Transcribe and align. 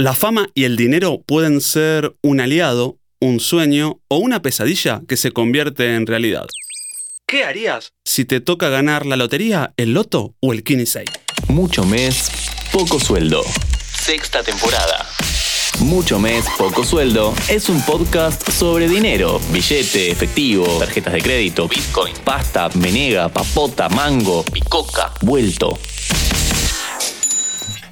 La 0.00 0.14
fama 0.14 0.48
y 0.54 0.62
el 0.62 0.76
dinero 0.76 1.24
pueden 1.26 1.60
ser 1.60 2.14
un 2.22 2.38
aliado, 2.38 3.00
un 3.20 3.40
sueño 3.40 4.00
o 4.06 4.18
una 4.18 4.42
pesadilla 4.42 5.02
que 5.08 5.16
se 5.16 5.32
convierte 5.32 5.96
en 5.96 6.06
realidad. 6.06 6.46
¿Qué 7.26 7.42
harías 7.42 7.94
si 8.04 8.24
te 8.24 8.38
toca 8.38 8.68
ganar 8.68 9.06
la 9.06 9.16
lotería, 9.16 9.74
el 9.76 9.94
loto 9.94 10.36
o 10.38 10.52
el 10.52 10.62
Kini 10.62 10.86
6? 10.86 11.04
Mucho 11.48 11.84
mes, 11.84 12.30
poco 12.70 13.00
sueldo. 13.00 13.42
Sexta 13.82 14.44
temporada. 14.44 15.04
Mucho 15.80 16.20
mes, 16.20 16.44
poco 16.56 16.84
sueldo 16.84 17.34
es 17.48 17.68
un 17.68 17.82
podcast 17.82 18.48
sobre 18.52 18.88
dinero, 18.88 19.40
billete, 19.50 20.12
efectivo, 20.12 20.78
tarjetas 20.78 21.14
de 21.14 21.22
crédito, 21.22 21.66
bitcoin, 21.66 22.14
pasta, 22.24 22.68
menega, 22.76 23.28
papota, 23.30 23.88
mango, 23.88 24.44
picoca, 24.44 25.12
vuelto. 25.22 25.76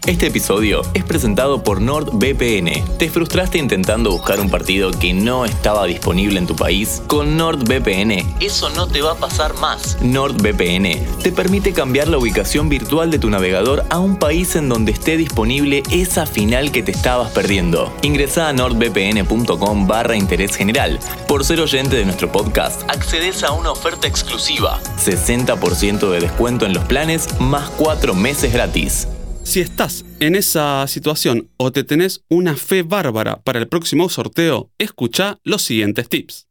Este 0.06 0.28
episodio 0.28 0.82
es 0.94 1.02
presentado 1.02 1.64
por 1.64 1.80
NordVPN. 1.80 2.96
¿Te 2.96 3.10
frustraste 3.10 3.58
intentando 3.58 4.12
buscar 4.12 4.38
un 4.38 4.48
partido 4.48 4.92
que 4.92 5.12
no 5.12 5.44
estaba 5.44 5.84
disponible 5.84 6.38
en 6.38 6.46
tu 6.46 6.54
país? 6.54 7.02
Con 7.08 7.36
NordVPN, 7.36 8.36
eso 8.38 8.70
no 8.70 8.86
te 8.86 9.02
va 9.02 9.12
a 9.12 9.16
pasar 9.16 9.54
más. 9.54 9.98
NordVPN 10.00 11.20
te 11.24 11.32
permite 11.32 11.72
cambiar 11.72 12.06
la 12.06 12.18
ubicación 12.18 12.68
virtual 12.68 13.10
de 13.10 13.18
tu 13.18 13.30
navegador 13.30 13.84
a 13.90 13.98
un 13.98 14.16
país 14.16 14.54
en 14.54 14.68
donde 14.68 14.92
esté 14.92 15.16
disponible 15.16 15.82
esa 15.90 16.24
final 16.24 16.70
que 16.70 16.84
te 16.84 16.92
estabas 16.92 17.32
perdiendo. 17.32 17.92
Ingresa 18.02 18.48
a 18.48 18.52
nordvpn.com 18.52 19.88
barra 19.88 20.14
interés 20.14 20.54
general. 20.54 21.00
Por 21.26 21.44
ser 21.44 21.60
oyente 21.60 21.96
de 21.96 22.04
nuestro 22.04 22.30
podcast, 22.30 22.88
accedes 22.88 23.42
a 23.42 23.50
una 23.50 23.72
oferta 23.72 24.06
exclusiva. 24.06 24.80
60% 25.04 26.10
de 26.12 26.20
descuento 26.20 26.64
en 26.64 26.74
los 26.74 26.84
planes 26.84 27.40
más 27.40 27.70
4 27.70 28.14
meses 28.14 28.52
gratis. 28.52 29.08
Si 29.46 29.60
estás 29.60 30.04
en 30.18 30.34
esa 30.34 30.84
situación 30.88 31.48
o 31.56 31.70
te 31.70 31.84
tenés 31.84 32.24
una 32.28 32.56
fe 32.56 32.82
bárbara 32.82 33.40
para 33.44 33.60
el 33.60 33.68
próximo 33.68 34.08
sorteo, 34.08 34.72
escucha 34.76 35.38
los 35.44 35.62
siguientes 35.62 36.08
tips. 36.08 36.48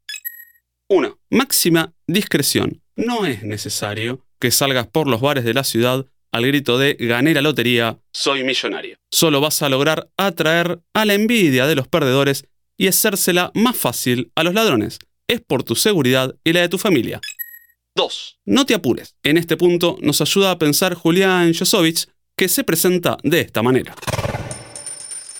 1. 0.87 1.19
Máxima 1.29 1.93
discreción. 2.07 2.81
No 2.95 3.25
es 3.25 3.43
necesario 3.43 4.25
que 4.39 4.49
salgas 4.49 4.87
por 4.87 5.07
los 5.07 5.19
bares 5.19 5.43
de 5.43 5.53
la 5.53 5.65
ciudad 5.65 6.05
al 6.31 6.47
grito 6.47 6.77
de 6.77 6.95
gané 6.97 7.33
la 7.33 7.41
lotería, 7.41 7.99
soy 8.13 8.45
millonario. 8.45 8.97
Solo 9.11 9.41
vas 9.41 9.61
a 9.61 9.67
lograr 9.67 10.09
atraer 10.15 10.79
a 10.93 11.03
la 11.03 11.15
envidia 11.15 11.67
de 11.67 11.75
los 11.75 11.89
perdedores 11.89 12.47
y 12.77 12.87
hacérsela 12.87 13.51
más 13.55 13.75
fácil 13.75 14.31
a 14.35 14.43
los 14.43 14.53
ladrones. 14.53 14.99
Es 15.27 15.41
por 15.41 15.63
tu 15.63 15.75
seguridad 15.75 16.33
y 16.45 16.53
la 16.53 16.61
de 16.61 16.69
tu 16.69 16.77
familia. 16.77 17.19
2. 17.97 18.39
No 18.45 18.65
te 18.65 18.73
apures. 18.73 19.15
En 19.23 19.37
este 19.37 19.57
punto 19.57 19.97
nos 20.01 20.21
ayuda 20.21 20.51
a 20.51 20.59
pensar 20.59 20.93
Julián 20.93 21.53
Josovich, 21.53 22.07
que 22.35 22.47
se 22.47 22.63
presenta 22.63 23.17
de 23.23 23.41
esta 23.41 23.63
manera. 23.63 23.95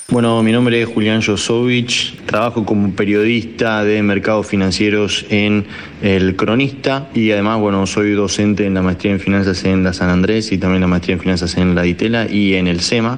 Bueno, 0.08 0.44
mi 0.44 0.52
nombre 0.52 0.82
es 0.82 0.88
Julián 0.88 1.22
Josovich, 1.22 2.16
trabajo 2.26 2.64
como 2.64 2.96
periodista 2.96 3.84
de 3.84 4.04
mercados 4.04 4.46
financieros 4.48 5.26
en 5.30 5.66
El 6.02 6.36
Cronista 6.36 7.10
y 7.14 7.32
además, 7.32 7.60
bueno, 7.60 7.88
soy 7.88 8.12
docente 8.12 8.66
en 8.66 8.76
la 8.76 8.84
maestría 8.84 9.14
en 9.14 9.20
finanzas 9.20 9.66
en 9.66 9.84
la 9.84 9.94
San 9.94 10.10
Andrés 10.10 10.52
y 10.52 10.60
también 10.60 10.82
la 10.82 10.88
maestría 10.88 11.16
en 11.16 11.22
finanzas 11.22 11.58
en 11.58 11.74
la 11.74 11.82
Ditela 11.82 12.30
y 12.30 12.54
en 12.54 12.68
el 12.68 12.82
SEMA. 12.82 13.18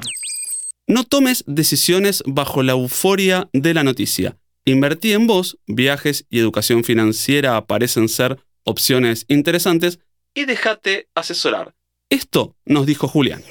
No 0.86 1.04
tomes 1.04 1.44
decisiones 1.46 2.22
bajo 2.26 2.62
la 2.62 2.72
euforia 2.72 3.50
de 3.52 3.74
la 3.74 3.84
noticia. 3.84 4.38
Invertí 4.64 5.12
en 5.12 5.26
vos, 5.26 5.58
viajes 5.66 6.24
y 6.30 6.38
educación 6.38 6.84
financiera 6.84 7.66
parecen 7.66 8.08
ser 8.08 8.38
opciones 8.64 9.26
interesantes 9.28 9.98
y 10.34 10.46
déjate 10.46 11.08
asesorar. 11.14 11.74
Esto 12.10 12.54
nos 12.64 12.86
dijo 12.86 13.06
Julián. 13.06 13.42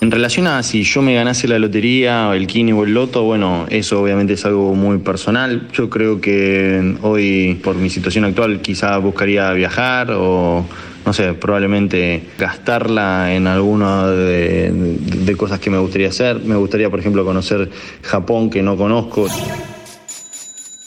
En 0.00 0.12
relación 0.12 0.46
a 0.46 0.62
si 0.62 0.84
yo 0.84 1.02
me 1.02 1.12
ganase 1.12 1.48
la 1.48 1.58
lotería, 1.58 2.32
el 2.36 2.46
kini 2.46 2.70
o 2.72 2.84
el 2.84 2.94
loto, 2.94 3.24
bueno, 3.24 3.66
eso 3.68 4.00
obviamente 4.00 4.34
es 4.34 4.44
algo 4.44 4.76
muy 4.76 4.98
personal. 4.98 5.68
Yo 5.72 5.90
creo 5.90 6.20
que 6.20 6.96
hoy, 7.02 7.60
por 7.64 7.74
mi 7.74 7.90
situación 7.90 8.24
actual, 8.24 8.60
quizá 8.60 8.96
buscaría 8.98 9.52
viajar 9.54 10.12
o, 10.12 10.64
no 11.04 11.12
sé, 11.12 11.34
probablemente 11.34 12.28
gastarla 12.38 13.34
en 13.34 13.48
alguna 13.48 14.06
de, 14.06 14.70
de 14.70 15.36
cosas 15.36 15.58
que 15.58 15.70
me 15.70 15.78
gustaría 15.78 16.10
hacer. 16.10 16.38
Me 16.44 16.54
gustaría, 16.54 16.88
por 16.88 17.00
ejemplo, 17.00 17.24
conocer 17.24 17.68
Japón, 18.02 18.50
que 18.50 18.62
no 18.62 18.76
conozco. 18.76 19.26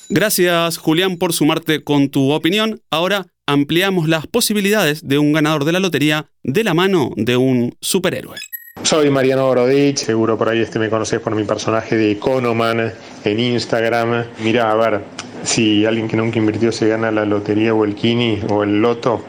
Gracias, 0.08 0.78
Julián, 0.78 1.18
por 1.18 1.34
sumarte 1.34 1.84
con 1.84 2.08
tu 2.08 2.32
opinión. 2.32 2.80
Ahora 2.92 3.28
ampliamos 3.52 4.08
las 4.08 4.28
posibilidades 4.28 5.08
de 5.08 5.20
un 5.20 5.34
ganador 5.34 5.66
de 5.66 5.72
la 5.72 5.80
lotería 5.80 6.28
de 6.44 6.64
la 6.64 6.74
mano 6.74 7.12
de 7.16 7.38
un 7.38 7.76
superhéroe. 7.82 8.38
Soy 8.84 9.10
Mariano 9.10 9.46
Borodich, 9.46 9.98
seguro 9.98 10.38
por 10.38 10.50
ahí 10.50 10.60
este 10.60 10.80
me 10.80 10.90
conocés 10.90 11.20
por 11.20 11.36
mi 11.36 11.44
personaje 11.44 11.96
de 11.96 12.12
Economan 12.12 12.94
en 13.24 13.40
Instagram. 13.40 14.26
Mira, 14.44 14.72
a 14.72 14.76
ver, 14.76 15.02
si 15.44 15.86
alguien 15.86 16.08
que 16.08 16.18
nunca 16.18 16.40
invirtió 16.40 16.72
se 16.72 16.88
gana 16.88 17.12
la 17.12 17.26
lotería 17.26 17.74
o 17.74 17.84
el 17.84 17.96
kini 17.96 18.42
o 18.50 18.64
el 18.64 18.82
loto, 18.82 19.24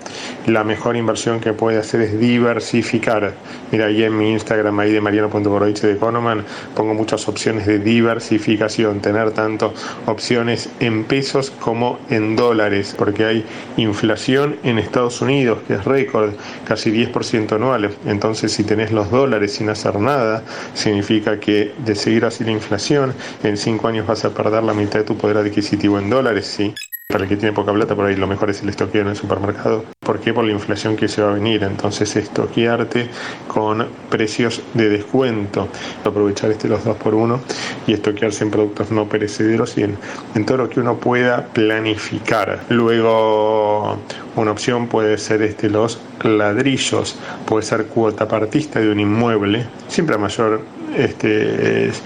la 0.46 0.64
mejor 0.64 0.96
inversión 0.96 1.40
que 1.40 1.52
puede 1.52 1.78
hacer 1.78 2.00
es 2.02 2.18
diversificar. 2.18 3.34
Mira, 3.70 3.86
ahí 3.86 4.02
en 4.02 4.16
mi 4.16 4.32
Instagram, 4.32 4.78
ahí 4.80 4.92
de 4.92 5.00
mariano.borodich 5.00 5.80
de 5.80 5.92
Economan, 5.92 6.44
pongo 6.74 6.94
muchas 6.94 7.26
opciones 7.28 7.66
de 7.66 7.78
diversificación, 7.78 9.00
tener 9.00 9.30
tanto 9.30 9.72
opciones 10.06 10.68
en 10.80 11.04
pesos 11.04 11.50
como 11.50 11.98
en 12.10 12.36
dólares, 12.36 12.94
porque 12.96 13.24
hay 13.24 13.46
inflación 13.76 14.56
en 14.64 14.78
Estados 14.78 15.22
Unidos, 15.22 15.60
que 15.66 15.74
es 15.74 15.84
récord, 15.84 16.32
casi 16.66 16.90
10% 16.90 17.52
anual. 17.52 17.90
Entonces, 18.06 18.52
si 18.52 18.64
tenés 18.64 18.92
los 18.92 19.10
dólares 19.10 19.54
sin 19.54 19.68
hacer 19.70 19.98
nada, 19.98 20.42
significa 20.74 21.40
que 21.40 21.72
de 21.84 21.94
seguir 21.94 22.24
así 22.24 22.44
la 22.44 22.52
inflación, 22.52 23.14
en 23.42 23.56
5 23.56 23.88
años 23.88 24.06
vas 24.06 24.24
a 24.24 24.30
perder 24.30 24.62
la 24.64 24.74
mitad 24.74 24.98
de 24.98 25.04
tu 25.04 25.16
poder 25.16 25.38
adquisitivo 25.38 25.98
dólares, 26.10 26.46
sí. 26.46 26.74
Para 27.08 27.24
el 27.24 27.28
que 27.28 27.36
tiene 27.36 27.52
poca 27.52 27.74
plata, 27.74 27.94
por 27.94 28.06
ahí 28.06 28.16
lo 28.16 28.26
mejor 28.26 28.48
es 28.48 28.62
el 28.62 28.70
estoqueo 28.70 29.02
en 29.02 29.08
el 29.08 29.16
supermercado. 29.16 29.84
¿Por 30.00 30.18
qué? 30.18 30.32
Por 30.32 30.44
la 30.44 30.52
inflación 30.52 30.96
que 30.96 31.08
se 31.08 31.20
va 31.20 31.32
a 31.32 31.34
venir. 31.34 31.62
Entonces, 31.62 32.16
estoquearte 32.16 33.10
con 33.48 33.86
precios 34.08 34.62
de 34.72 34.88
descuento. 34.88 35.68
Aprovechar 36.04 36.50
este 36.50 36.68
los 36.68 36.84
dos 36.84 36.96
por 36.96 37.14
uno 37.14 37.40
y 37.86 37.92
estoquearse 37.92 38.44
en 38.44 38.50
productos 38.50 38.90
no 38.90 39.10
perecederos 39.10 39.76
y 39.76 39.82
en, 39.82 39.98
en 40.34 40.46
todo 40.46 40.56
lo 40.56 40.70
que 40.70 40.80
uno 40.80 40.96
pueda 40.96 41.48
planificar. 41.48 42.60
Luego, 42.70 43.98
una 44.36 44.50
opción 44.50 44.88
puede 44.88 45.18
ser 45.18 45.42
este, 45.42 45.68
los 45.68 46.00
ladrillos, 46.22 47.16
puede 47.44 47.62
ser 47.66 47.86
cuota 47.86 48.26
partista 48.26 48.80
de 48.80 48.90
un 48.90 49.00
inmueble, 49.00 49.66
siempre 49.88 50.14
a 50.14 50.18
mayor 50.18 50.62
este, 50.96 51.88
es, 51.88 52.02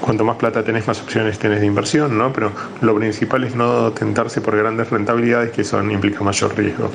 cuanto 0.00 0.24
más 0.24 0.36
plata 0.36 0.64
tenés, 0.64 0.86
más 0.86 1.00
opciones 1.00 1.38
tenés 1.38 1.60
de 1.60 1.66
inversión, 1.66 2.16
¿no? 2.16 2.32
Pero 2.32 2.52
lo 2.80 2.94
principal 2.96 3.44
es 3.44 3.54
no 3.54 3.92
tentarse 3.92 4.40
por 4.40 4.56
grandes 4.56 4.90
rentabilidades 4.90 5.52
que 5.52 5.64
son 5.64 5.90
implica 5.90 6.22
mayor 6.22 6.56
riesgo. 6.56 6.90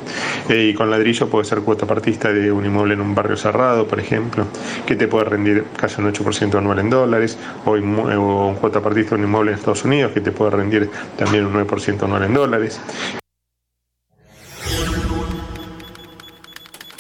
Eh, 0.49 0.69
y 0.71 0.73
con 0.73 0.89
ladrillo 0.89 1.29
puede 1.29 1.45
ser 1.45 1.59
cuota 1.61 1.85
partista 1.85 2.31
de 2.31 2.51
un 2.51 2.65
inmueble 2.65 2.93
en 2.93 3.01
un 3.01 3.15
barrio 3.15 3.37
cerrado, 3.37 3.87
por 3.87 3.99
ejemplo, 3.99 4.45
que 4.85 4.95
te 4.95 5.07
puede 5.07 5.25
rendir 5.25 5.65
casi 5.77 6.01
un 6.01 6.11
8% 6.11 6.57
anual 6.57 6.79
en 6.79 6.89
dólares, 6.89 7.37
o, 7.65 7.71
o 7.71 8.55
cuota 8.59 8.81
partista 8.81 9.15
de 9.15 9.21
un 9.21 9.27
inmueble 9.27 9.51
en 9.51 9.57
Estados 9.57 9.85
Unidos, 9.85 10.11
que 10.11 10.21
te 10.21 10.31
puede 10.31 10.51
rendir 10.51 10.89
también 11.17 11.45
un 11.45 11.53
9% 11.53 12.03
anual 12.03 12.23
en 12.23 12.33
dólares. 12.33 12.79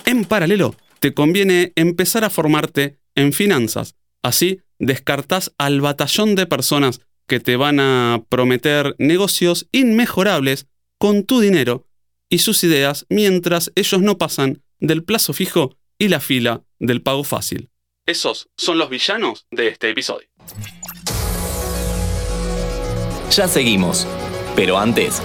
En 0.05 0.25
paralelo, 0.25 0.75
te 0.99 1.13
conviene 1.13 1.73
empezar 1.75 2.23
a 2.23 2.29
formarte 2.29 2.97
en 3.15 3.33
finanzas. 3.33 3.95
Así 4.21 4.61
descartás 4.79 5.53
al 5.57 5.81
batallón 5.81 6.35
de 6.35 6.45
personas 6.45 7.01
que 7.27 7.39
te 7.39 7.55
van 7.55 7.79
a 7.79 8.23
prometer 8.29 8.95
negocios 8.97 9.67
inmejorables 9.71 10.67
con 10.97 11.23
tu 11.23 11.39
dinero 11.39 11.87
y 12.29 12.39
sus 12.39 12.63
ideas 12.63 13.05
mientras 13.09 13.71
ellos 13.75 14.01
no 14.01 14.17
pasan 14.17 14.61
del 14.79 15.03
plazo 15.03 15.33
fijo 15.33 15.75
y 15.97 16.07
la 16.09 16.19
fila 16.19 16.63
del 16.79 17.01
pago 17.01 17.23
fácil. 17.23 17.69
Esos 18.05 18.49
son 18.57 18.77
los 18.77 18.89
villanos 18.89 19.45
de 19.51 19.69
este 19.69 19.89
episodio. 19.89 20.27
Ya 23.31 23.47
seguimos, 23.47 24.05
pero 24.55 24.77
antes, 24.77 25.21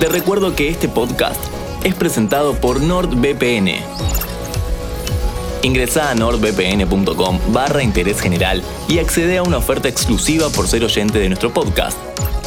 te 0.00 0.08
recuerdo 0.08 0.56
que 0.56 0.68
este 0.68 0.88
podcast 0.88 1.40
es 1.84 1.94
presentado 1.94 2.58
por 2.60 2.80
NordVPN 2.80 4.23
Ingresa 5.64 6.10
a 6.10 6.14
nordvpn.com 6.14 7.40
barra 7.50 7.82
interés 7.82 8.20
general 8.20 8.62
y 8.86 8.98
accede 8.98 9.38
a 9.38 9.42
una 9.42 9.56
oferta 9.56 9.88
exclusiva 9.88 10.50
por 10.50 10.68
ser 10.68 10.84
oyente 10.84 11.18
de 11.18 11.28
nuestro 11.28 11.54
podcast. 11.54 11.98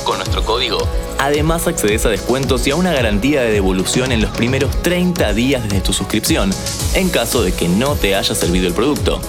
Con 0.06 0.18
nuestro 0.18 0.46
código, 0.46 0.78
además 1.18 1.66
accedes 1.66 2.06
a 2.06 2.10
descuentos 2.10 2.68
y 2.68 2.72
a 2.72 2.76
una 2.76 2.94
garantía 2.94 3.42
de 3.42 3.52
devolución 3.52 4.12
en 4.12 4.22
los 4.22 4.30
primeros 4.38 4.84
30 4.84 5.34
días 5.34 5.64
desde 5.64 5.82
tu 5.82 5.94
suscripción, 5.94 6.52
en 6.94 7.10
caso 7.10 7.42
de 7.42 7.54
que 7.54 7.68
no 7.68 7.96
te 7.96 8.14
haya 8.14 8.36
servido 8.36 8.68
el 8.68 8.76
producto. 8.76 9.20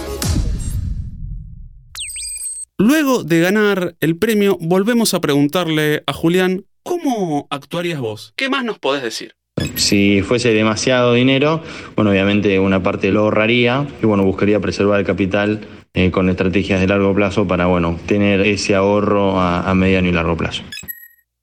Luego 2.76 3.24
de 3.24 3.40
ganar 3.40 3.96
el 4.00 4.18
premio, 4.18 4.58
volvemos 4.60 5.14
a 5.14 5.20
preguntarle 5.22 6.02
a 6.06 6.12
Julián, 6.12 6.66
¿cómo 6.82 7.46
actuarías 7.48 8.00
vos? 8.00 8.34
¿Qué 8.36 8.50
más 8.50 8.66
nos 8.66 8.78
podés 8.78 9.02
decir? 9.02 9.37
Si 9.78 10.22
fuese 10.22 10.52
demasiado 10.52 11.14
dinero, 11.14 11.62
bueno, 11.94 12.10
obviamente 12.10 12.58
una 12.58 12.82
parte 12.82 13.12
lo 13.12 13.20
ahorraría 13.20 13.86
y 14.02 14.06
bueno, 14.06 14.24
buscaría 14.24 14.60
preservar 14.60 15.00
el 15.00 15.06
capital 15.06 15.60
eh, 15.94 16.10
con 16.10 16.28
estrategias 16.28 16.80
de 16.80 16.88
largo 16.88 17.14
plazo 17.14 17.46
para, 17.46 17.66
bueno, 17.66 17.98
tener 18.06 18.40
ese 18.40 18.74
ahorro 18.74 19.38
a, 19.38 19.68
a 19.68 19.74
mediano 19.74 20.08
y 20.08 20.12
largo 20.12 20.36
plazo. 20.36 20.62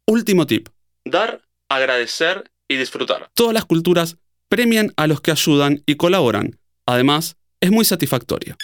Último 0.05 0.45
tip. 0.45 0.67
Dar, 1.05 1.41
agradecer 1.69 2.51
y 2.67 2.75
disfrutar. 2.75 3.29
Todas 3.33 3.53
las 3.53 3.65
culturas 3.65 4.17
premian 4.49 4.91
a 4.97 5.07
los 5.07 5.21
que 5.21 5.31
ayudan 5.31 5.81
y 5.85 5.95
colaboran. 5.95 6.59
Además, 6.85 7.37
es 7.61 7.71
muy 7.71 7.85
satisfactorio. 7.85 8.57